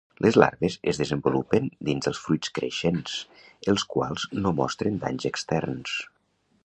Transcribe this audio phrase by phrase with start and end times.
[0.25, 3.19] Les larves es desenvolupen dins dels fruits creixents,
[3.75, 5.95] els quals no mostren danys externs.